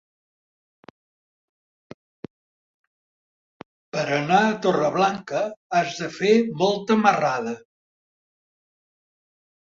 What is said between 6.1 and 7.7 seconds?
fer molta marrada.